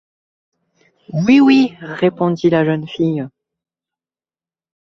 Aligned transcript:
Oui! 1.13 1.39
oui! 1.39 1.75
répondit 1.79 2.49
la 2.49 2.65
jeune 2.65 2.87
fille. 2.87 3.27